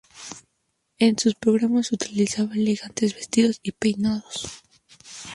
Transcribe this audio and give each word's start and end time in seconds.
En 0.97 1.15
sus 1.19 1.35
programas 1.35 1.91
utilizaba 1.91 2.55
elegantes 2.55 3.13
vestidos 3.13 3.59
y 3.61 3.71
peinados. 3.73 4.63